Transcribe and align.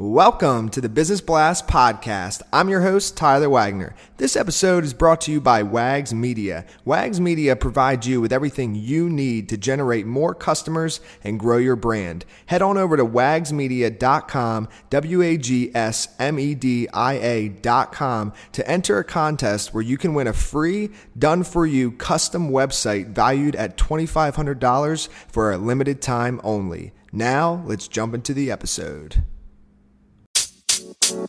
Welcome 0.00 0.68
to 0.68 0.80
the 0.80 0.88
Business 0.88 1.20
Blast 1.20 1.66
podcast. 1.66 2.42
I'm 2.52 2.68
your 2.68 2.82
host, 2.82 3.16
Tyler 3.16 3.50
Wagner. 3.50 3.96
This 4.16 4.36
episode 4.36 4.84
is 4.84 4.94
brought 4.94 5.20
to 5.22 5.32
you 5.32 5.40
by 5.40 5.64
Wags 5.64 6.14
Media. 6.14 6.64
Wags 6.84 7.20
Media 7.20 7.56
provides 7.56 8.06
you 8.06 8.20
with 8.20 8.32
everything 8.32 8.76
you 8.76 9.10
need 9.10 9.48
to 9.48 9.56
generate 9.56 10.06
more 10.06 10.36
customers 10.36 11.00
and 11.24 11.40
grow 11.40 11.56
your 11.56 11.74
brand. 11.74 12.24
Head 12.46 12.62
on 12.62 12.78
over 12.78 12.96
to 12.96 13.04
wagsmedia.com, 13.04 14.68
W 14.88 15.22
A 15.22 15.36
G 15.36 15.72
S 15.74 16.14
M 16.20 16.38
E 16.38 16.54
D 16.54 16.86
I 16.94 17.14
A.com 17.14 18.32
to 18.52 18.70
enter 18.70 19.00
a 19.00 19.04
contest 19.04 19.74
where 19.74 19.82
you 19.82 19.98
can 19.98 20.14
win 20.14 20.28
a 20.28 20.32
free, 20.32 20.90
done 21.18 21.42
for 21.42 21.66
you 21.66 21.90
custom 21.90 22.50
website 22.50 23.08
valued 23.08 23.56
at 23.56 23.76
$2,500 23.76 25.08
for 25.26 25.50
a 25.50 25.58
limited 25.58 26.00
time 26.00 26.40
only. 26.44 26.92
Now, 27.10 27.64
let's 27.66 27.88
jump 27.88 28.14
into 28.14 28.32
the 28.32 28.52
episode. 28.52 29.24
All 31.10 31.26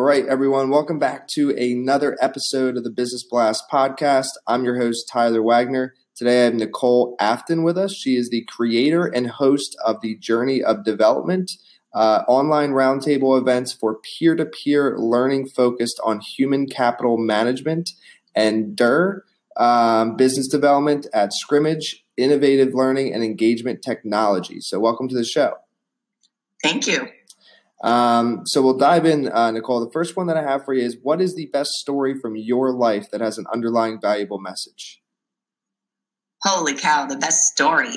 right, 0.00 0.24
everyone, 0.26 0.70
welcome 0.70 1.00
back 1.00 1.26
to 1.30 1.50
another 1.50 2.16
episode 2.20 2.76
of 2.76 2.84
the 2.84 2.90
Business 2.90 3.24
Blast 3.28 3.64
podcast. 3.68 4.28
I'm 4.46 4.64
your 4.64 4.78
host, 4.78 5.08
Tyler 5.12 5.42
Wagner. 5.42 5.94
Today 6.14 6.42
I 6.42 6.44
have 6.44 6.54
Nicole 6.54 7.16
Afton 7.18 7.64
with 7.64 7.76
us. 7.76 7.96
She 7.96 8.14
is 8.14 8.30
the 8.30 8.44
creator 8.44 9.06
and 9.06 9.26
host 9.26 9.76
of 9.84 10.02
the 10.02 10.16
Journey 10.18 10.62
of 10.62 10.84
Development. 10.84 11.50
Uh, 11.92 12.22
online 12.28 12.72
roundtable 12.72 13.40
events 13.40 13.72
for 13.72 13.98
peer 13.98 14.36
to 14.36 14.44
peer 14.44 14.98
learning 14.98 15.48
focused 15.48 15.98
on 16.04 16.20
human 16.20 16.66
capital 16.66 17.16
management 17.16 17.90
and 18.36 18.76
DER, 18.76 19.24
um, 19.56 20.16
business 20.16 20.46
development 20.46 21.06
at 21.12 21.32
Scrimmage, 21.32 22.04
innovative 22.16 22.74
learning 22.74 23.12
and 23.12 23.24
engagement 23.24 23.82
technology. 23.82 24.60
So, 24.60 24.78
welcome 24.78 25.08
to 25.08 25.14
the 25.14 25.24
show. 25.24 25.54
Thank 26.62 26.86
you. 26.86 27.08
Um, 27.82 28.42
so, 28.44 28.62
we'll 28.62 28.76
dive 28.76 29.06
in, 29.06 29.32
uh, 29.32 29.50
Nicole. 29.50 29.84
The 29.84 29.90
first 29.90 30.16
one 30.16 30.26
that 30.26 30.36
I 30.36 30.42
have 30.42 30.64
for 30.64 30.74
you 30.74 30.84
is 30.84 30.98
what 31.02 31.20
is 31.20 31.34
the 31.34 31.46
best 31.46 31.70
story 31.72 32.14
from 32.20 32.36
your 32.36 32.72
life 32.72 33.10
that 33.10 33.22
has 33.22 33.38
an 33.38 33.46
underlying 33.52 33.98
valuable 34.00 34.38
message? 34.38 35.00
Holy 36.42 36.74
cow, 36.74 37.06
the 37.06 37.16
best 37.16 37.46
story. 37.46 37.96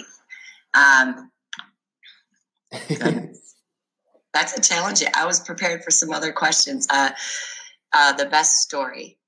Um, 0.73 1.31
that's 4.33 4.57
a 4.57 4.61
challenge. 4.61 5.03
I 5.13 5.25
was 5.25 5.39
prepared 5.39 5.83
for 5.83 5.91
some 5.91 6.11
other 6.11 6.31
questions. 6.31 6.87
Uh, 6.89 7.11
uh, 7.91 8.13
the 8.13 8.27
best 8.27 8.55
story. 8.57 9.18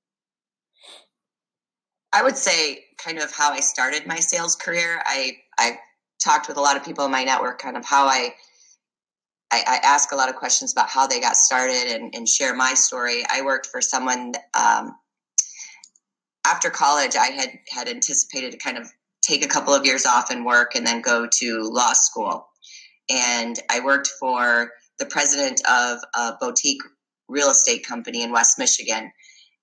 I 2.12 2.22
would 2.22 2.36
say 2.36 2.84
kind 2.98 3.18
of 3.18 3.32
how 3.32 3.52
I 3.52 3.60
started 3.60 4.06
my 4.06 4.20
sales 4.20 4.56
career. 4.56 5.02
I 5.04 5.38
I 5.58 5.78
talked 6.22 6.48
with 6.48 6.56
a 6.56 6.60
lot 6.60 6.76
of 6.76 6.84
people 6.84 7.04
in 7.04 7.10
my 7.10 7.24
network, 7.24 7.60
kind 7.60 7.76
of 7.76 7.84
how 7.84 8.06
I 8.06 8.34
I, 9.50 9.62
I 9.66 9.80
ask 9.82 10.12
a 10.12 10.16
lot 10.16 10.28
of 10.28 10.36
questions 10.36 10.72
about 10.72 10.88
how 10.88 11.06
they 11.06 11.20
got 11.20 11.36
started 11.36 11.94
and, 11.94 12.14
and 12.14 12.28
share 12.28 12.54
my 12.54 12.74
story. 12.74 13.24
I 13.30 13.42
worked 13.42 13.66
for 13.66 13.80
someone 13.80 14.32
um, 14.54 14.94
after 16.46 16.70
college. 16.70 17.16
I 17.16 17.26
had 17.26 17.50
had 17.68 17.88
anticipated 17.88 18.52
to 18.52 18.58
kind 18.58 18.78
of 18.78 18.88
take 19.22 19.44
a 19.44 19.48
couple 19.48 19.72
of 19.72 19.86
years 19.86 20.04
off 20.04 20.30
and 20.30 20.44
work, 20.44 20.74
and 20.74 20.86
then 20.86 21.00
go 21.00 21.28
to 21.30 21.62
law 21.62 21.92
school. 21.92 22.46
And 23.10 23.58
I 23.70 23.80
worked 23.80 24.08
for 24.20 24.70
the 24.98 25.06
president 25.06 25.60
of 25.68 25.98
a 26.14 26.34
boutique 26.40 26.82
real 27.28 27.50
estate 27.50 27.86
company 27.86 28.22
in 28.22 28.32
West 28.32 28.58
Michigan 28.58 29.10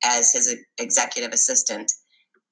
as 0.04 0.32
his 0.32 0.56
executive 0.78 1.32
assistant 1.32 1.92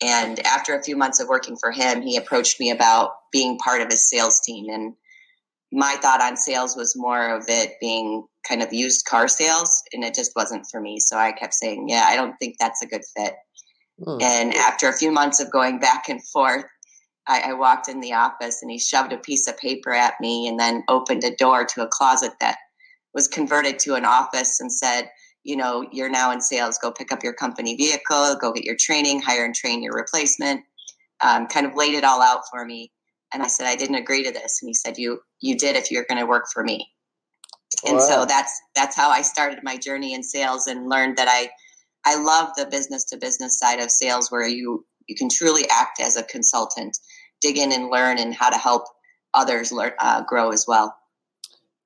and 0.02 0.40
after 0.46 0.76
a 0.76 0.84
few 0.84 0.96
months 0.96 1.20
of 1.20 1.28
working 1.28 1.58
for 1.58 1.72
him, 1.72 2.02
he 2.02 2.18
approached 2.18 2.60
me 2.60 2.70
about 2.70 3.12
being 3.32 3.58
part 3.58 3.82
of 3.82 3.88
his 3.88 4.08
sales 4.08 4.40
team. 4.42 4.70
And 4.70 4.94
my 5.72 5.96
thought 6.02 6.22
on 6.22 6.38
sales 6.38 6.76
was 6.76 6.96
more 6.96 7.36
of 7.36 7.46
it 7.48 7.74
being 7.82 8.26
kind 8.48 8.62
of 8.62 8.72
used 8.72 9.06
car 9.06 9.28
sales, 9.28 9.82
and 9.94 10.04
it 10.04 10.14
just 10.14 10.32
wasn't 10.36 10.68
for 10.72 10.80
me. 10.80 11.00
So 11.00 11.18
I 11.18 11.32
kept 11.32 11.54
saying, 11.54 11.90
Yeah, 11.90 12.06
I 12.08 12.16
don't 12.16 12.38
think 12.38 12.56
that's 12.60 12.84
a 12.84 12.88
good 12.88 13.02
fit. 13.16 13.34
Hmm. 14.04 14.18
And 14.22 14.54
after 14.54 14.88
a 14.88 14.98
few 14.98 15.12
months 15.12 15.40
of 15.40 15.52
going 15.52 15.80
back 15.80 16.10
and 16.10 16.24
forth, 16.28 16.66
I, 17.28 17.42
I 17.48 17.54
walked 17.54 17.90
in 17.90 18.00
the 18.00 18.14
office 18.14 18.62
and 18.62 18.72
he 18.72 18.80
shoved 18.80 19.12
a 19.12 19.18
piece 19.18 19.48
of 19.48 19.58
paper 19.58 19.92
at 19.92 20.14
me 20.22 20.48
and 20.48 20.60
then 20.60 20.84
opened 20.88 21.24
a 21.24 21.36
door 21.36 21.66
to 21.66 21.84
a 21.84 21.88
closet 21.88 22.34
that 22.40 22.58
was 23.14 23.28
converted 23.28 23.80
to 23.80 23.96
an 23.96 24.06
office 24.06 24.60
and 24.60 24.72
said, 24.72 25.10
you 25.48 25.56
know, 25.56 25.88
you're 25.94 26.10
now 26.10 26.30
in 26.34 26.42
sales, 26.42 26.78
go 26.78 26.92
pick 26.92 27.10
up 27.10 27.24
your 27.24 27.32
company 27.32 27.78
vehicle, 27.78 28.36
go 28.36 28.52
get 28.52 28.66
your 28.66 28.76
training, 28.78 29.22
hire 29.22 29.46
and 29.46 29.56
train 29.56 29.82
your 29.82 29.94
replacement. 29.94 30.62
Um, 31.24 31.48
kind 31.48 31.66
of 31.66 31.74
laid 31.74 31.94
it 31.94 32.04
all 32.04 32.22
out 32.22 32.42
for 32.52 32.66
me. 32.66 32.92
And 33.34 33.42
I 33.42 33.48
said, 33.48 33.66
I 33.66 33.78
didn't 33.78 33.96
agree 33.96 34.24
to 34.24 34.32
this. 34.32 34.60
And 34.62 34.68
he 34.68 34.74
said, 34.74 34.98
you, 34.98 35.22
you 35.40 35.58
did 35.58 35.78
if 35.78 35.90
you're 35.90 36.04
going 36.04 36.20
to 36.20 36.28
work 36.28 36.48
for 36.54 36.66
me. 36.66 36.86
And 37.86 37.96
wow. 37.96 38.02
so 38.02 38.26
that's, 38.26 38.62
that's 38.76 38.96
how 38.98 39.10
I 39.10 39.22
started 39.22 39.60
my 39.64 39.78
journey 39.78 40.14
in 40.14 40.22
sales 40.22 40.68
and 40.68 40.90
learned 40.90 41.18
that 41.18 41.30
I, 41.30 41.50
I 42.06 42.22
love 42.22 42.50
the 42.58 42.66
business 42.66 43.06
to 43.06 43.18
business 43.18 43.58
side 43.58 43.80
of 43.80 43.90
sales 43.90 44.30
where 44.30 44.48
you, 44.48 44.86
you 45.08 45.16
can 45.16 45.30
truly 45.30 45.64
act 45.72 46.02
as 46.02 46.18
a 46.18 46.24
consultant, 46.24 46.98
dig 47.40 47.58
in 47.58 47.72
and 47.72 47.90
learn 47.90 48.20
and 48.20 48.36
how 48.36 48.50
to 48.50 48.58
help 48.58 48.84
others 49.34 49.72
learn, 49.72 49.94
uh, 50.00 50.24
grow 50.28 50.52
as 50.52 50.66
well. 50.68 50.94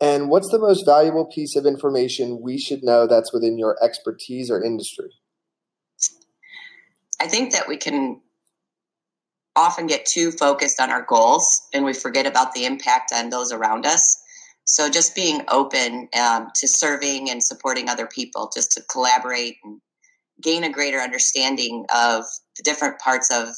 And 0.01 0.29
what's 0.29 0.49
the 0.49 0.59
most 0.59 0.83
valuable 0.83 1.25
piece 1.27 1.55
of 1.55 1.67
information 1.67 2.41
we 2.41 2.57
should 2.57 2.83
know 2.83 3.05
that's 3.05 3.31
within 3.31 3.59
your 3.59 3.77
expertise 3.83 4.49
or 4.49 4.63
industry? 4.63 5.11
I 7.21 7.27
think 7.27 7.53
that 7.53 7.67
we 7.67 7.77
can 7.77 8.19
often 9.55 9.85
get 9.85 10.07
too 10.07 10.31
focused 10.31 10.81
on 10.81 10.89
our 10.89 11.03
goals 11.03 11.61
and 11.71 11.85
we 11.85 11.93
forget 11.93 12.25
about 12.25 12.53
the 12.53 12.65
impact 12.65 13.11
on 13.13 13.29
those 13.29 13.51
around 13.51 13.85
us. 13.85 14.19
So 14.63 14.89
just 14.89 15.15
being 15.15 15.43
open 15.49 16.09
um, 16.19 16.47
to 16.55 16.67
serving 16.67 17.29
and 17.29 17.43
supporting 17.43 17.87
other 17.87 18.07
people, 18.07 18.49
just 18.53 18.71
to 18.71 18.81
collaborate 18.89 19.57
and 19.63 19.81
gain 20.41 20.63
a 20.63 20.71
greater 20.71 20.97
understanding 20.97 21.85
of 21.93 22.25
the 22.57 22.63
different 22.63 22.97
parts 22.99 23.29
of 23.31 23.49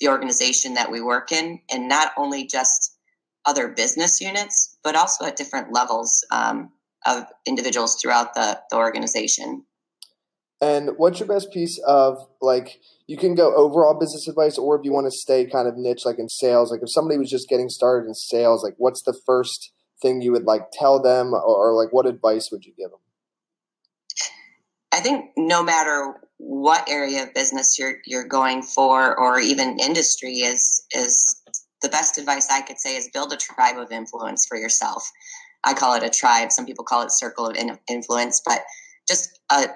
the 0.00 0.08
organization 0.08 0.74
that 0.74 0.90
we 0.90 1.00
work 1.00 1.30
in, 1.30 1.60
and 1.70 1.88
not 1.88 2.12
only 2.16 2.46
just 2.46 2.96
other 3.44 3.68
business 3.68 4.20
units, 4.20 4.75
but 4.86 4.94
also 4.94 5.24
at 5.24 5.34
different 5.34 5.74
levels 5.74 6.24
um, 6.30 6.70
of 7.04 7.24
individuals 7.44 7.96
throughout 8.00 8.34
the, 8.34 8.56
the 8.70 8.76
organization. 8.76 9.64
And 10.60 10.90
what's 10.96 11.18
your 11.18 11.26
best 11.26 11.52
piece 11.52 11.80
of 11.84 12.24
like 12.40 12.78
you 13.08 13.16
can 13.16 13.34
go 13.34 13.52
overall 13.56 13.98
business 13.98 14.28
advice, 14.28 14.56
or 14.56 14.78
if 14.78 14.84
you 14.84 14.92
want 14.92 15.08
to 15.08 15.10
stay 15.10 15.44
kind 15.44 15.66
of 15.66 15.76
niche, 15.76 16.06
like 16.06 16.20
in 16.20 16.28
sales, 16.28 16.70
like 16.70 16.82
if 16.84 16.92
somebody 16.92 17.18
was 17.18 17.28
just 17.28 17.48
getting 17.48 17.68
started 17.68 18.06
in 18.06 18.14
sales, 18.14 18.62
like 18.62 18.74
what's 18.78 19.02
the 19.02 19.20
first 19.26 19.72
thing 20.00 20.22
you 20.22 20.30
would 20.30 20.44
like 20.44 20.68
tell 20.72 21.02
them, 21.02 21.34
or, 21.34 21.70
or 21.70 21.74
like 21.74 21.92
what 21.92 22.06
advice 22.06 22.50
would 22.52 22.64
you 22.64 22.72
give 22.78 22.90
them? 22.90 23.00
I 24.92 25.00
think 25.00 25.32
no 25.36 25.64
matter 25.64 26.14
what 26.36 26.88
area 26.88 27.24
of 27.24 27.34
business 27.34 27.76
you're 27.76 27.96
you're 28.06 28.28
going 28.28 28.62
for, 28.62 29.18
or 29.18 29.40
even 29.40 29.80
industry, 29.80 30.36
is 30.36 30.86
is 30.94 31.35
the 31.82 31.88
best 31.88 32.18
advice 32.18 32.48
I 32.50 32.62
could 32.62 32.78
say 32.78 32.96
is 32.96 33.10
build 33.12 33.32
a 33.32 33.36
tribe 33.36 33.78
of 33.78 33.92
influence 33.92 34.46
for 34.46 34.56
yourself. 34.56 35.10
I 35.64 35.74
call 35.74 35.94
it 35.94 36.02
a 36.02 36.10
tribe. 36.10 36.52
Some 36.52 36.66
people 36.66 36.84
call 36.84 37.02
it 37.02 37.10
circle 37.10 37.46
of 37.46 37.56
influence, 37.88 38.40
but 38.44 38.60
just 39.08 39.40
uh, 39.50 39.66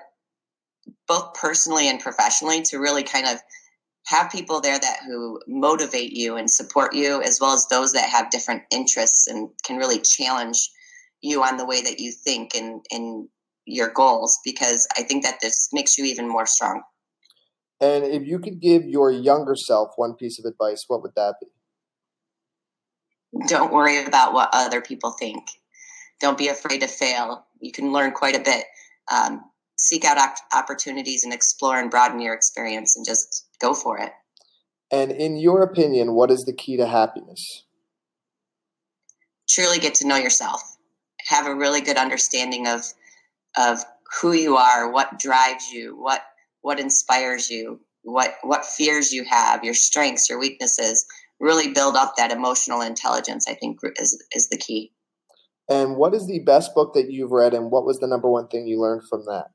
both 1.07 1.35
personally 1.35 1.89
and 1.89 2.01
professionally 2.01 2.63
to 2.63 2.79
really 2.79 3.03
kind 3.03 3.27
of 3.27 3.41
have 4.07 4.31
people 4.31 4.61
there 4.61 4.79
that 4.79 5.01
who 5.07 5.41
motivate 5.47 6.13
you 6.13 6.37
and 6.37 6.51
support 6.51 6.95
you, 6.95 7.23
as 7.23 7.39
well 7.41 7.53
as 7.53 7.67
those 7.69 7.93
that 7.93 8.09
have 8.09 8.31
different 8.31 8.63
interests 8.71 9.27
and 9.27 9.51
can 9.65 9.77
really 9.77 10.01
challenge 10.01 10.71
you 11.21 11.43
on 11.43 11.59
the 11.59 11.67
way 11.67 11.83
that 11.83 12.01
you 12.01 12.13
think 12.13 12.55
and 12.55 12.85
and 12.91 13.29
your 13.67 13.91
goals. 13.91 14.39
Because 14.45 14.87
I 14.97 15.03
think 15.03 15.23
that 15.25 15.41
this 15.41 15.69
makes 15.73 15.99
you 15.99 16.05
even 16.05 16.29
more 16.29 16.47
strong. 16.47 16.83
And 17.81 18.05
if 18.05 18.27
you 18.27 18.39
could 18.39 18.61
give 18.61 18.85
your 18.85 19.11
younger 19.11 19.55
self 19.55 19.93
one 19.97 20.15
piece 20.15 20.39
of 20.39 20.45
advice, 20.45 20.85
what 20.89 21.03
would 21.03 21.15
that 21.17 21.37
be? 21.41 21.47
Don't 23.47 23.73
worry 23.73 24.05
about 24.05 24.33
what 24.33 24.51
other 24.53 24.81
people 24.81 25.13
think. 25.13 25.45
Don't 26.21 26.39
be 26.39 26.49
afraid 26.49 26.81
to 26.81 26.87
fail. 26.87 27.47
You 27.61 27.73
can 27.73 27.93
learn 27.93 28.13
quite 28.13 28.37
a 28.37 28.41
bit. 28.41 28.65
Um, 29.11 29.43
seek 29.77 30.05
out 30.05 30.19
opportunities 30.53 31.25
and 31.25 31.33
explore 31.33 31.79
and 31.79 31.91
broaden 31.91 32.21
your 32.21 32.35
experience 32.35 32.97
and 32.97 33.07
just 33.07 33.47
go 33.61 33.73
for 33.73 33.99
it. 33.99 34.13
And 34.91 35.11
in 35.11 35.37
your 35.37 35.63
opinion, 35.63 36.15
what 36.15 36.31
is 36.31 36.45
the 36.45 36.53
key 36.53 36.77
to 36.77 36.87
happiness? 36.87 37.65
Truly 39.49 39.79
get 39.79 39.95
to 39.97 40.07
know 40.07 40.17
yourself. 40.17 40.63
Have 41.29 41.47
a 41.47 41.55
really 41.55 41.81
good 41.81 41.97
understanding 41.97 42.67
of 42.67 42.85
of 43.57 43.85
who 44.21 44.33
you 44.33 44.57
are, 44.57 44.91
what 44.91 45.19
drives 45.19 45.71
you, 45.71 45.97
what 45.97 46.23
what 46.63 46.81
inspires 46.81 47.51
you, 47.51 47.81
what 48.03 48.35
what 48.43 48.65
fears 48.65 49.13
you 49.13 49.25
have, 49.25 49.65
your 49.65 49.75
strengths, 49.75 50.29
your 50.29 50.39
weaknesses, 50.39 51.07
really 51.41 51.73
build 51.73 51.97
up 51.97 52.15
that 52.17 52.33
emotional 52.33 52.81
intelligence 52.81 53.47
i 53.49 53.55
think 53.55 53.79
is, 53.97 54.23
is 54.35 54.49
the 54.49 54.59
key 54.59 54.93
and 55.69 55.97
what 55.97 56.15
is 56.15 56.27
the 56.27 56.41
best 56.41 56.75
book 56.75 56.95
that 56.95 57.11
you've 57.11 57.31
read 57.31 57.55
and 57.55 57.71
what 57.71 57.85
was 57.85 58.01
the 58.01 58.07
number 58.07 58.31
one 58.31 58.49
thing 58.49 58.67
you 58.67 58.81
learned 58.81 59.03
from 59.09 59.25
that 59.27 59.47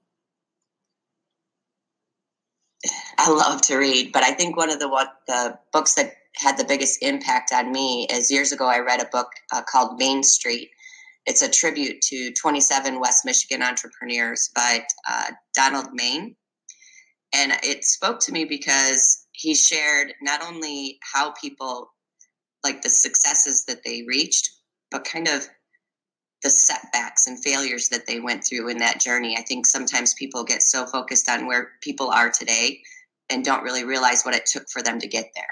I 3.17 3.29
love 3.29 3.61
to 3.63 3.77
read, 3.77 4.11
but 4.11 4.23
I 4.23 4.31
think 4.31 4.57
one 4.57 4.69
of 4.69 4.79
the 4.79 4.89
what 4.89 5.13
the 5.27 5.57
books 5.71 5.95
that 5.95 6.13
had 6.35 6.57
the 6.57 6.65
biggest 6.65 7.01
impact 7.01 7.51
on 7.53 7.71
me 7.71 8.07
is 8.11 8.31
years 8.31 8.51
ago 8.51 8.67
I 8.67 8.79
read 8.79 9.01
a 9.01 9.09
book 9.11 9.29
uh, 9.53 9.61
called 9.61 9.97
Main 9.97 10.23
Street. 10.23 10.69
It's 11.25 11.41
a 11.41 11.49
tribute 11.49 12.01
to 12.01 12.31
27 12.33 12.99
West 12.99 13.25
Michigan 13.25 13.63
entrepreneurs 13.63 14.51
by 14.53 14.85
uh, 15.09 15.31
Donald 15.55 15.87
Main. 15.93 16.35
And 17.33 17.53
it 17.63 17.83
spoke 17.83 18.19
to 18.21 18.31
me 18.31 18.45
because 18.45 19.24
he 19.45 19.53
shared 19.53 20.15
not 20.23 20.41
only 20.41 20.97
how 21.03 21.29
people 21.39 21.91
like 22.63 22.81
the 22.81 22.89
successes 22.89 23.65
that 23.65 23.83
they 23.85 24.01
reached, 24.07 24.49
but 24.89 25.05
kind 25.05 25.27
of 25.27 25.47
the 26.41 26.49
setbacks 26.49 27.27
and 27.27 27.43
failures 27.43 27.89
that 27.89 28.07
they 28.07 28.19
went 28.19 28.43
through 28.43 28.69
in 28.69 28.79
that 28.79 28.99
journey. 28.99 29.37
I 29.37 29.43
think 29.43 29.67
sometimes 29.67 30.15
people 30.15 30.43
get 30.43 30.63
so 30.63 30.87
focused 30.87 31.29
on 31.29 31.45
where 31.45 31.73
people 31.81 32.09
are 32.09 32.31
today 32.31 32.81
and 33.29 33.45
don't 33.45 33.61
really 33.61 33.83
realize 33.83 34.23
what 34.23 34.33
it 34.33 34.47
took 34.47 34.67
for 34.67 34.81
them 34.81 34.97
to 34.99 35.07
get 35.07 35.29
there. 35.35 35.45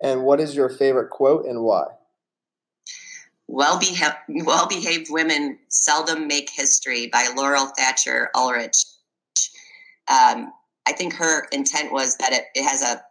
And 0.00 0.22
what 0.22 0.40
is 0.40 0.54
your 0.54 0.68
favorite 0.68 1.10
quote 1.10 1.44
and 1.44 1.62
why? 1.62 1.86
Well, 3.48 3.80
beha- 3.80 4.22
well 4.28 4.68
behaved 4.68 5.08
women 5.10 5.58
seldom 5.70 6.28
make 6.28 6.50
history 6.50 7.08
by 7.08 7.32
Laurel 7.36 7.66
Thatcher 7.76 8.30
Ulrich. 8.36 8.84
Um, 10.06 10.52
I 10.86 10.92
think 10.92 11.14
her 11.14 11.46
intent 11.52 11.92
was 11.92 12.16
that 12.18 12.32
it, 12.32 12.44
it 12.54 12.64
has 12.64 12.82
a 12.82 13.02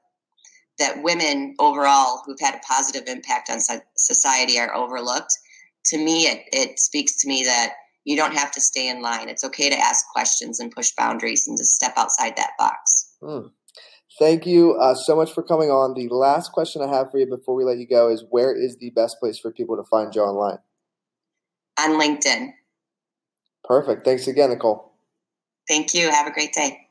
that 0.78 1.02
women 1.04 1.56
overall 1.60 2.22
who've 2.26 2.40
had 2.40 2.56
a 2.56 2.60
positive 2.60 3.08
impact 3.08 3.50
on 3.50 3.60
society 3.96 4.60
are 4.60 4.76
overlooked. 4.76 5.34
To 5.86 5.98
me, 5.98 6.24
it, 6.24 6.44
it 6.52 6.80
speaks 6.80 7.16
to 7.22 7.30
me 7.30 7.44
that 7.44 7.74
you 8.04 8.18
don't 8.18 8.34
have 8.34 8.52
to 8.52 8.62
stay 8.62 8.90
in 8.90 9.02
line. 9.02 9.30
It's 9.30 9.44
okay 9.44 9.70
to 9.70 9.78
ask 9.78 10.06
questions 10.12 10.60
and 10.60 10.72
push 10.72 10.92
boundaries 10.98 11.48
and 11.48 11.58
to 11.58 11.64
step 11.64 11.94
outside 11.96 12.36
that 12.36 12.52
box. 12.60 13.14
Mm. 13.22 13.52
Thank 14.20 14.46
you 14.46 14.74
uh, 14.74 14.96
so 14.96 15.16
much 15.16 15.34
for 15.34 15.44
coming 15.44 15.70
on. 15.70 15.94
The 15.94 16.14
last 16.14 16.52
question 16.52 16.82
I 16.82 16.88
have 16.88 17.12
for 17.12 17.20
you 17.20 17.26
before 17.26 17.56
we 17.56 17.64
let 17.64 17.78
you 17.78 17.88
go 17.88 18.10
is 18.10 18.24
where 18.30 18.56
is 18.56 18.78
the 18.78 18.92
best 18.92 19.20
place 19.20 19.40
for 19.40 19.52
people 19.52 19.76
to 19.76 19.84
find 19.84 20.14
you 20.14 20.22
online? 20.22 20.60
On 21.80 22.00
LinkedIn. 22.00 22.52
Perfect. 23.64 24.06
Thanks 24.06 24.28
again, 24.28 24.52
Nicole. 24.52 24.94
Thank 25.68 25.94
you. 25.94 26.10
Have 26.10 26.28
a 26.28 26.32
great 26.32 26.54
day. 26.54 26.85